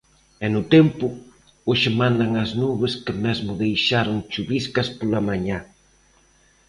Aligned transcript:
E 0.45 0.47
no 0.53 0.61
tempo, 0.75 1.05
hoxe 1.69 1.89
mandan 2.01 2.31
as 2.43 2.51
nubes 2.61 2.93
que 3.05 3.13
mesmo 3.25 3.51
deixaron 3.63 4.17
chuviscas 4.31 4.87
pola 4.97 5.21
mañá. 5.29 5.59